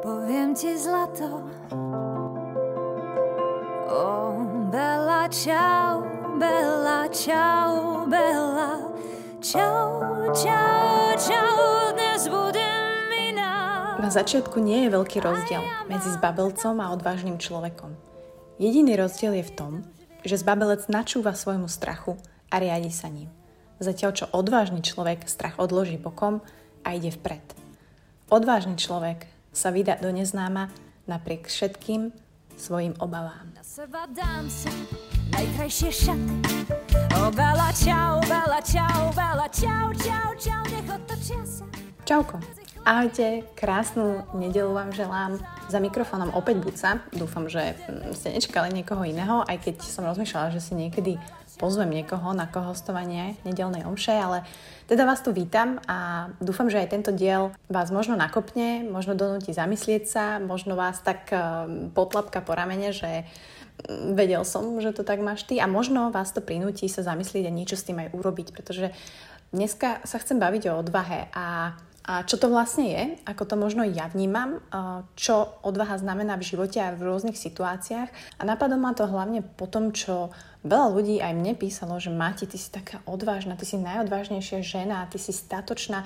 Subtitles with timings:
[0.00, 1.44] Poviem ti zlato
[3.92, 4.40] Oh,
[4.72, 6.00] Bella, čau,
[6.40, 8.88] Bella, čau, Bella
[9.44, 10.00] Čau,
[10.32, 11.56] čau, čau,
[11.92, 15.60] dnes budem iná Na začiatku nie je veľký rozdiel
[15.92, 17.92] medzi zbabelcom a odvážnym človekom.
[18.56, 19.72] Jediný rozdiel je v tom,
[20.24, 22.16] že zbabelec načúva svojmu strachu
[22.48, 23.43] a riadi sa ním.
[23.82, 26.38] Zatiaľ čo odvážny človek strach odloží bokom
[26.86, 27.42] a ide vpred.
[28.30, 30.70] Odvážny človek sa vydá do neznáma
[31.06, 32.14] napriek všetkým
[32.54, 33.50] svojim obavám.
[33.54, 34.70] Na seba dám si
[35.34, 36.36] najkrajšie šaty
[37.18, 41.66] O, Bella, čau, Bella, čau, Bella, čau, čau, čau, nech otočia sa
[42.04, 42.36] Čauko.
[42.84, 45.40] Ahojte, krásnu nedelu vám želám.
[45.72, 47.00] Za mikrofónom opäť Buca.
[47.16, 51.16] Dúfam, že mm, ste nečakali niekoho iného, aj keď som rozmýšľala, že si niekedy
[51.56, 54.42] pozvem niekoho na kohostovanie nedelnej omše, ale
[54.90, 59.56] teda vás tu vítam a dúfam, že aj tento diel vás možno nakopne, možno donúti
[59.56, 63.24] zamyslieť sa, možno vás tak ehm, potlapka po ramene, že
[63.86, 67.48] mm, vedel som, že to tak máš ty a možno vás to prinúti sa zamyslieť
[67.48, 68.92] a niečo s tým aj urobiť, pretože
[69.54, 73.80] dneska sa chcem baviť o odvahe a a čo to vlastne je, ako to možno
[73.80, 74.60] ja vnímam,
[75.16, 78.12] čo odvaha znamená v živote a v rôznych situáciách.
[78.36, 80.28] A napadlo ma to hlavne po tom, čo
[80.68, 85.08] veľa ľudí aj mne písalo, že Mati, ty si taká odvážna, ty si najodvážnejšia žena,
[85.08, 86.04] ty si statočná.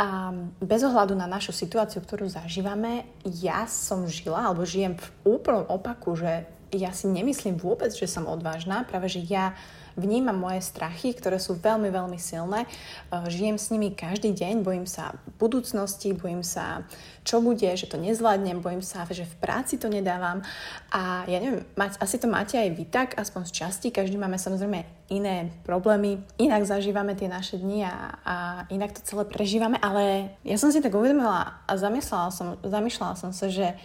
[0.00, 0.32] A
[0.64, 6.16] bez ohľadu na našu situáciu, ktorú zažívame, ja som žila, alebo žijem v úplnom opaku,
[6.16, 9.52] že ja si nemyslím vôbec, že som odvážna, práve že ja
[10.00, 12.64] vnímam moje strachy, ktoré sú veľmi, veľmi silné.
[12.64, 16.88] Eh, žijem s nimi každý deň, bojím sa budúcnosti, bojím sa,
[17.22, 20.40] čo bude, že to nezvládnem, bojím sa, že v práci to nedávam.
[20.88, 23.88] A ja neviem, mať, asi to máte aj vy tak, aspoň z časti.
[23.92, 28.36] Každý máme samozrejme iné problémy, inak zažívame tie naše dni a, a
[28.72, 33.30] inak to celé prežívame, ale ja som si tak uvedomila a zamyslela som, zamýšľala som
[33.34, 33.76] sa, že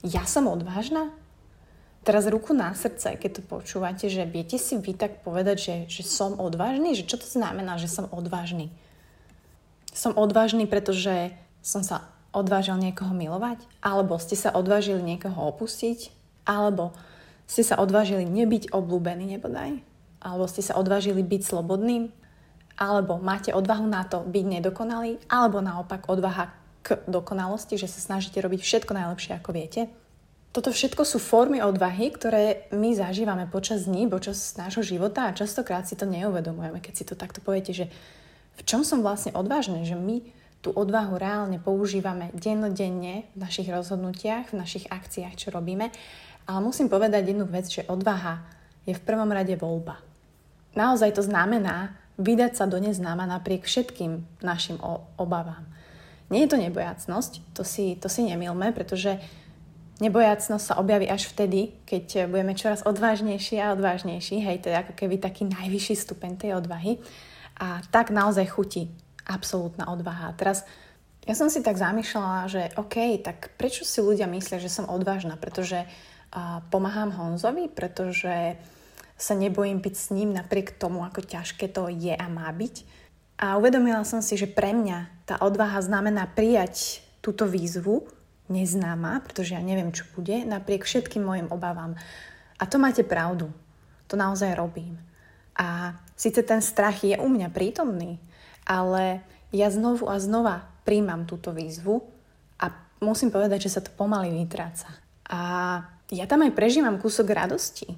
[0.00, 1.12] ja som odvážna,
[2.00, 6.02] Teraz ruku na srdce, keď to počúvate, že viete si vy tak povedať, že, že
[6.08, 6.96] som odvážny?
[6.96, 8.72] Že čo to znamená, že som odvážny?
[9.92, 13.60] Som odvážny, pretože som sa odvážil niekoho milovať?
[13.84, 16.08] Alebo ste sa odvážili niekoho opustiť?
[16.48, 16.96] Alebo
[17.44, 19.84] ste sa odvážili nebyť obľúbený nebodaj?
[20.24, 22.08] Alebo ste sa odvážili byť slobodným?
[22.80, 25.20] Alebo máte odvahu na to byť nedokonalý?
[25.28, 26.48] Alebo naopak odvaha
[26.80, 29.92] k dokonalosti, že sa snažíte robiť všetko najlepšie, ako viete?
[30.50, 35.86] Toto všetko sú formy odvahy, ktoré my zažívame počas dní, počas nášho života a častokrát
[35.86, 37.86] si to neuvedomujeme, keď si to takto poviete, že
[38.58, 40.26] v čom som vlastne odvážny, že my
[40.60, 45.88] tú odvahu reálne používame dennodenne v našich rozhodnutiach, v našich akciách, čo robíme.
[46.44, 48.42] Ale musím povedať jednu vec, že odvaha
[48.84, 50.02] je v prvom rade voľba.
[50.74, 54.76] Naozaj to znamená vydať sa do neznáma napriek všetkým našim
[55.16, 55.64] obavám.
[56.28, 59.18] Nie je to nebojacnosť, to si, to si nemilme, pretože
[60.00, 64.40] Nebojacnosť sa objaví až vtedy, keď budeme čoraz odvážnejší a odvážnejší.
[64.40, 66.96] Hej, to je ako keby taký najvyšší stupeň tej odvahy.
[67.60, 68.88] A tak naozaj chutí
[69.28, 70.32] absolútna odvaha.
[70.40, 70.64] Teraz
[71.28, 75.36] ja som si tak zamýšľala, že OK, tak prečo si ľudia myslia, že som odvážna?
[75.36, 78.56] Pretože uh, pomáham Honzovi, pretože
[79.20, 82.88] sa nebojím byť s ním napriek tomu, ako ťažké to je a má byť.
[83.36, 88.08] A uvedomila som si, že pre mňa tá odvaha znamená prijať túto výzvu,
[88.50, 91.94] neznáma, pretože ja neviem, čo bude, napriek všetkým mojim obavám.
[92.58, 93.48] A to máte pravdu.
[94.10, 94.98] To naozaj robím.
[95.54, 98.18] A síce ten strach je u mňa prítomný,
[98.66, 99.22] ale
[99.54, 102.02] ja znovu a znova príjmam túto výzvu
[102.58, 104.90] a musím povedať, že sa to pomaly vytráca.
[105.30, 105.40] A
[106.10, 107.96] ja tam aj prežívam kúsok radosti, eh,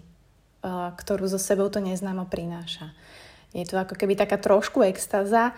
[0.92, 2.92] ktorú zo sebou to neznámo prináša.
[3.52, 5.52] Je to ako keby taká trošku extaza,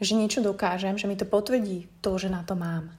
[0.00, 2.92] že niečo dokážem, že mi to potvrdí to, že na to mám.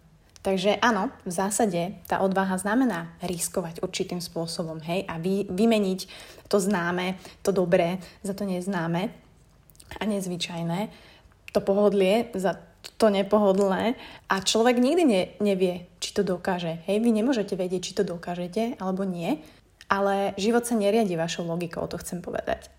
[0.46, 6.06] Takže áno, v zásade tá odvaha znamená riskovať určitým spôsobom, hej, a vy, vymeniť
[6.46, 9.10] to známe, to dobré za to neznáme
[9.98, 10.94] a nezvyčajné,
[11.50, 12.62] to pohodlie za
[13.02, 13.98] to nepohodlné
[14.30, 16.78] a človek nikdy ne, nevie, či to dokáže.
[16.86, 19.42] Hej, vy nemôžete vedieť, či to dokážete alebo nie,
[19.90, 22.70] ale život sa neriadi vašou logikou, to chcem povedať.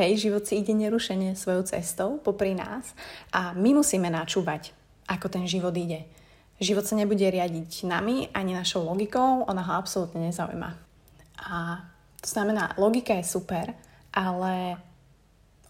[0.00, 2.96] Hej, život si ide nerušene svojou cestou popri nás
[3.28, 4.72] a my musíme načúvať,
[5.04, 6.08] ako ten život ide.
[6.60, 10.70] Život sa nebude riadiť nami ani našou logikou, ona ho absolútne nezaujíma.
[11.40, 11.56] A
[12.20, 13.72] to znamená, logika je super,
[14.12, 14.76] ale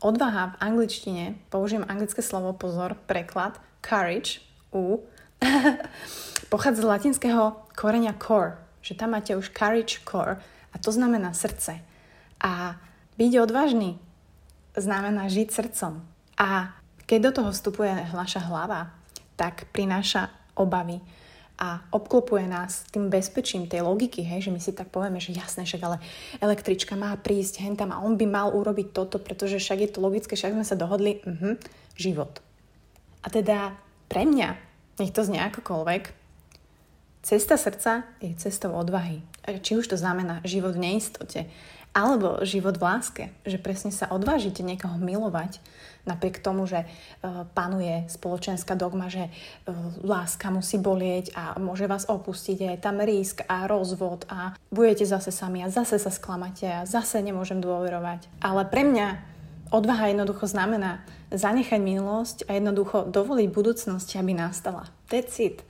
[0.03, 4.43] odvaha v angličtine, použijem anglické slovo, pozor, preklad, courage,
[4.75, 5.07] u,
[6.53, 10.43] pochádza z latinského koreňa core, že tam máte už courage core
[10.75, 11.79] a to znamená srdce.
[12.43, 12.83] A
[13.15, 14.01] byť odvážny
[14.75, 16.03] znamená žiť srdcom.
[16.41, 16.75] A
[17.11, 18.95] Keď do toho vstupuje naša hlava,
[19.35, 21.01] tak prináša obavy
[21.61, 25.69] a obklopuje nás tým bezpečím tej logiky, hej, že my si tak povieme, že jasné,
[25.69, 26.01] však ale
[26.41, 30.01] električka má prísť hen tam a on by mal urobiť toto, pretože však je to
[30.01, 31.61] logické, však sme sa dohodli, uh-huh,
[32.01, 32.41] život.
[33.21, 33.77] A teda
[34.09, 34.57] pre mňa,
[35.05, 36.03] nech to znie akokoľvek,
[37.21, 39.21] cesta srdca je cestou odvahy.
[39.45, 41.45] Či už to znamená život v neistote,
[41.91, 45.59] alebo život v láske, že presne sa odvážite niekoho milovať,
[46.07, 52.07] napriek tomu, že uh, panuje spoločenská dogma, že uh, láska musí bolieť a môže vás
[52.07, 56.87] opustiť, je tam risk a rozvod a budete zase sami a zase sa sklamate a
[56.89, 58.31] zase nemôžem dôverovať.
[58.41, 59.07] Ale pre mňa
[59.71, 64.91] odvaha jednoducho znamená zanechať minulosť a jednoducho dovoliť budúcnosti, aby nastala.
[65.11, 65.63] That's it.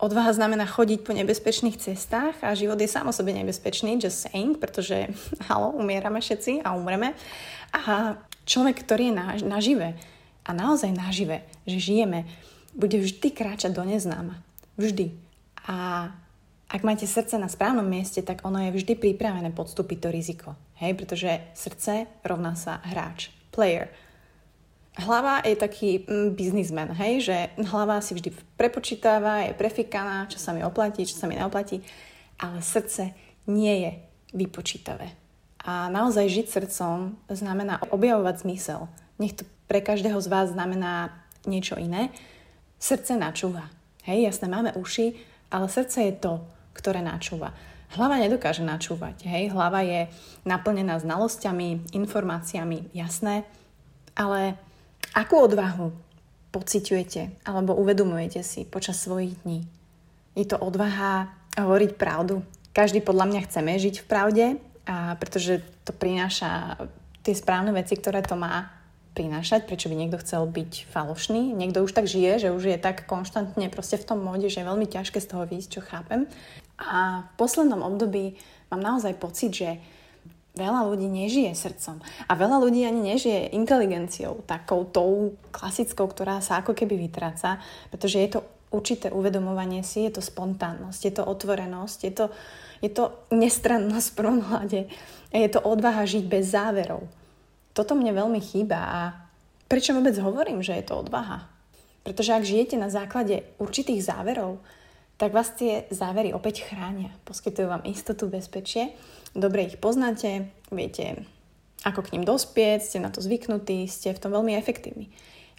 [0.00, 4.56] Odvaha znamená chodiť po nebezpečných cestách a život je sám o sebe nebezpečný, just saying,
[4.56, 5.12] pretože
[5.48, 7.12] halo, umierame všetci a umreme.
[7.76, 8.16] A
[8.48, 10.00] človek, ktorý je na, nažive
[10.48, 12.24] a naozaj nažive, že žijeme,
[12.72, 14.40] bude vždy kráčať do neznáma.
[14.80, 15.12] Vždy.
[15.68, 16.08] A
[16.70, 20.48] ak máte srdce na správnom mieste, tak ono je vždy pripravené podstúpiť to riziko.
[20.80, 23.92] Hej, pretože srdce rovná sa hráč, player.
[24.98, 27.36] Hlava je taký mm, biznismen, hej, že
[27.70, 31.78] hlava si vždy prepočítáva, je prefikaná, čo sa mi oplatí, čo sa mi neoplatí,
[32.42, 33.14] ale srdce
[33.46, 33.90] nie je
[34.34, 35.14] vypočítavé.
[35.62, 38.90] A naozaj žiť srdcom znamená objavovať zmysel.
[39.20, 41.14] Nech to pre každého z vás znamená
[41.44, 42.10] niečo iné.
[42.80, 43.68] Srdce načúva.
[44.08, 45.14] Hej, jasné, máme uši,
[45.52, 47.52] ale srdce je to, ktoré načúva.
[47.94, 49.26] Hlava nedokáže načúvať.
[49.28, 49.52] Hej?
[49.52, 50.08] Hlava je
[50.48, 53.44] naplnená znalosťami, informáciami, jasné,
[54.16, 54.56] ale
[55.20, 55.92] Akú odvahu
[56.48, 59.68] pociťujete alebo uvedomujete si počas svojich dní?
[60.32, 61.28] Je to odvaha
[61.60, 62.40] hovoriť pravdu.
[62.72, 64.46] Každý podľa mňa chceme žiť v pravde,
[64.88, 66.80] a pretože to prináša
[67.20, 68.72] tie správne veci, ktoré to má
[69.12, 71.52] prinášať, prečo by niekto chcel byť falošný.
[71.52, 74.70] Niekto už tak žije, že už je tak konštantne proste v tom móde, že je
[74.72, 76.24] veľmi ťažké z toho výjsť, čo chápem.
[76.80, 78.40] A v poslednom období
[78.72, 79.76] mám naozaj pocit, že
[80.58, 82.02] veľa ľudí nežije srdcom.
[82.26, 88.18] A veľa ľudí ani nežije inteligenciou, takou tou klasickou, ktorá sa ako keby vytráca, pretože
[88.18, 92.26] je to určité uvedomovanie si, je to spontánnosť, je to otvorenosť, je to,
[92.82, 93.04] je to
[93.34, 94.38] nestrannosť v prvom.
[95.30, 97.06] Je to odvaha žiť bez záverov.
[97.70, 99.00] Toto mne veľmi chýba a
[99.70, 101.46] prečo vôbec hovorím, že je to odvaha?
[102.02, 104.58] Pretože ak žijete na základe určitých záverov,
[105.20, 107.12] tak vás tie závery opäť chránia.
[107.28, 108.96] Poskytujú vám istotu, bezpečie
[109.34, 111.22] dobre ich poznáte, viete,
[111.86, 115.12] ako k ním dospieť, ste na to zvyknutí, ste v tom veľmi efektívni.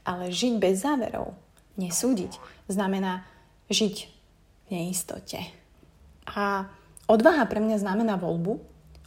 [0.04, 1.38] Ale žiť bez záverov,
[1.78, 2.36] nesúdiť,
[2.68, 3.24] znamená
[3.70, 3.96] žiť
[4.68, 5.40] v neistote.
[6.28, 6.68] A
[7.08, 8.60] odvaha pre mňa znamená voľbu,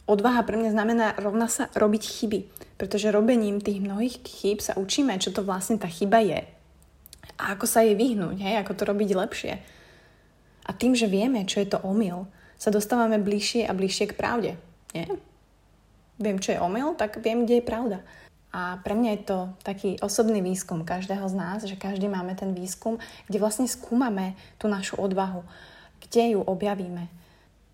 [0.07, 2.39] odvaha pre mňa znamená rovna sa robiť chyby,
[2.75, 6.41] pretože robením tých mnohých chýb sa učíme, čo to vlastne tá chyba je
[7.35, 9.53] a ako sa jej vyhnúť, hej, ako to robiť lepšie.
[10.65, 12.25] A tým, že vieme, čo je to omyl,
[12.57, 14.51] sa dostávame bližšie a bližšie k pravde.
[14.97, 15.05] Nie?
[16.17, 17.99] Viem, čo je omyl, tak viem, kde je pravda.
[18.55, 22.55] A pre mňa je to taký osobný výskum každého z nás, že každý máme ten
[22.55, 22.95] výskum,
[23.27, 25.43] kde vlastne skúmame tú našu odvahu,
[26.07, 27.11] kde ju objavíme,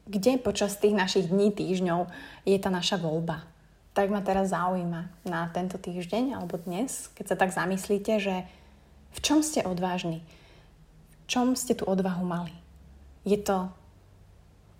[0.10, 2.10] kde počas tých našich dní, týždňov
[2.50, 3.46] je tá naša voľba.
[3.94, 8.50] Tak ma teraz zaujíma na tento týždeň alebo dnes, keď sa tak zamyslíte, že
[9.14, 10.26] v čom ste odvážni,
[11.14, 12.61] v čom ste tú odvahu mali.
[13.22, 13.70] Je to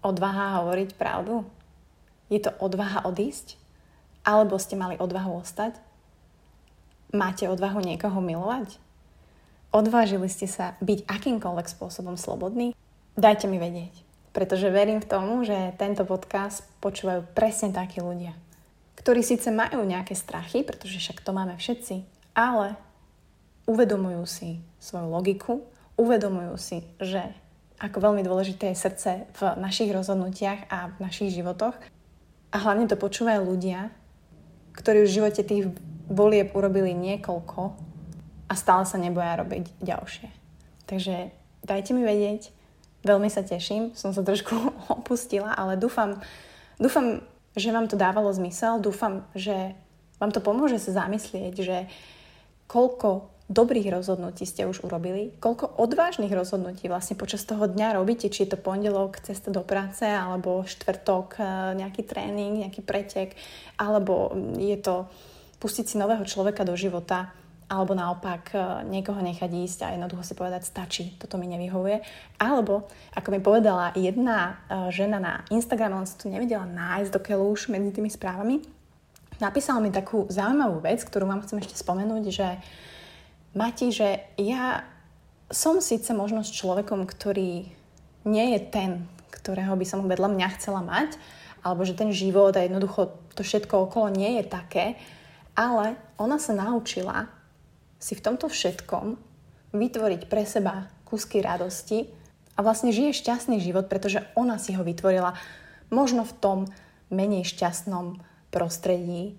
[0.02, 1.46] odvaha hovoriť pravdu?
[2.32, 3.60] Je to odvaha odísť?
[4.26, 5.78] Alebo ste mali odvahu ostať?
[7.12, 8.80] Máte odvahu niekoho milovať?
[9.72, 12.76] Odvážili ste sa byť akýmkoľvek spôsobom slobodný?
[13.20, 13.92] Dajte mi vedieť,
[14.32, 18.32] pretože verím v tomu, že tento podcast počúvajú presne takí ľudia,
[18.96, 22.04] ktorí síce majú nejaké strachy, pretože však to máme všetci,
[22.36, 22.80] ale
[23.68, 25.54] uvedomujú si svoju logiku,
[26.00, 27.36] uvedomujú si, že
[27.82, 31.74] ako veľmi dôležité je srdce v našich rozhodnutiach a v našich životoch.
[32.54, 33.90] A hlavne to počúvajú ľudia,
[34.78, 35.66] ktorí v živote tých
[36.06, 37.74] volieb urobili niekoľko
[38.46, 40.30] a stále sa neboja robiť ďalšie.
[40.86, 41.34] Takže
[41.66, 42.54] dajte mi vedieť,
[43.02, 44.54] veľmi sa teším, som sa trošku
[45.02, 46.22] opustila, ale dúfam,
[46.78, 47.26] dúfam,
[47.58, 49.74] že vám to dávalo zmysel, dúfam, že
[50.22, 51.78] vám to pomôže sa zamyslieť, že
[52.70, 58.48] koľko dobrých rozhodnutí ste už urobili, koľko odvážnych rozhodnutí vlastne počas toho dňa robíte, či
[58.48, 61.42] je to pondelok, cesta do práce, alebo štvrtok, e,
[61.84, 63.36] nejaký tréning, nejaký pretek,
[63.76, 65.12] alebo je to
[65.60, 67.36] pustiť si nového človeka do života,
[67.68, 72.00] alebo naopak e, niekoho nechať ísť a jednoducho si povedať, stačí, toto mi nevyhovuje.
[72.40, 72.88] Alebo,
[73.20, 77.68] ako mi povedala jedna e, žena na Instagram, on sa tu nevedela nájsť do keľúš
[77.68, 78.64] medzi tými správami,
[79.44, 82.48] napísala mi takú zaujímavú vec, ktorú vám chcem ešte spomenúť, že
[83.52, 84.88] Mati, že ja
[85.52, 87.68] som síce možno s človekom, ktorý
[88.24, 88.92] nie je ten,
[89.28, 91.20] ktorého by som vedľa mňa chcela mať,
[91.62, 94.86] alebo že ten život a jednoducho to všetko okolo nie je také,
[95.54, 97.28] ale ona sa naučila
[98.02, 99.20] si v tomto všetkom
[99.76, 102.08] vytvoriť pre seba kúsky radosti
[102.56, 105.36] a vlastne žije šťastný život, pretože ona si ho vytvorila
[105.92, 106.60] možno v tom
[107.12, 109.36] menej šťastnom prostredí,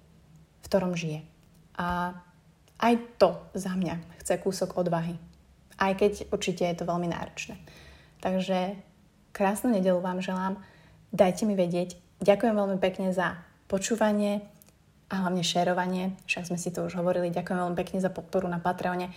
[0.62, 1.24] v ktorom žije.
[1.80, 2.16] A
[2.82, 5.14] aj to za mňa chce kúsok odvahy.
[5.78, 7.56] Aj keď určite je to veľmi náročné.
[8.18, 8.76] Takže
[9.30, 10.58] krásnu nedelu vám želám.
[11.14, 11.96] Dajte mi vedieť.
[12.22, 13.38] Ďakujem veľmi pekne za
[13.70, 14.42] počúvanie
[15.10, 16.14] a hlavne šerovanie.
[16.26, 17.34] Však sme si to už hovorili.
[17.34, 19.10] Ďakujem veľmi pekne za podporu na Patreone.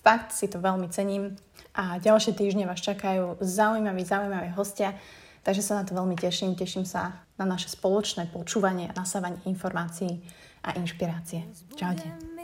[0.00, 1.36] Fakt si to veľmi cením.
[1.76, 4.96] A ďalšie týždne vás čakajú zaujímaví, zaujímaví hostia.
[5.40, 6.52] Takže sa na to veľmi teším.
[6.52, 10.20] Teším sa na naše spoločné počúvanie a nasávanie informácií
[10.60, 11.48] a inšpirácie.
[11.76, 12.39] Čaute.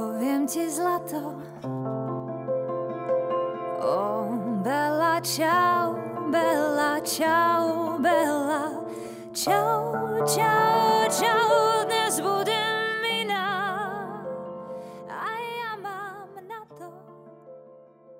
[0.00, 1.36] Poviem ti zlato.
[3.84, 4.32] Oh,
[4.64, 5.92] Bella, čau,
[6.32, 8.80] Bella, čau, Bella
[9.36, 9.92] Čau,
[10.24, 11.50] čau, čau